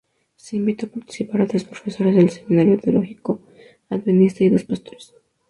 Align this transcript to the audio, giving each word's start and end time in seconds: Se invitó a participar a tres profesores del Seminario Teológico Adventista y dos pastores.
Se 0.35 0.55
invitó 0.55 0.87
a 0.87 0.89
participar 0.89 1.41
a 1.41 1.45
tres 1.45 1.63
profesores 1.63 2.15
del 2.15 2.31
Seminario 2.31 2.79
Teológico 2.79 3.39
Adventista 3.87 4.43
y 4.43 4.49
dos 4.49 4.63
pastores. 4.63 5.13